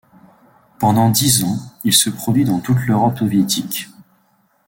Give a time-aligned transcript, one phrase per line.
[0.79, 3.87] Pendant dix ans, il se produit dans toute l'Europe soviétique.